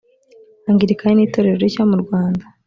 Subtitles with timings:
[0.69, 2.43] angilikani nitorero rishya murwanda.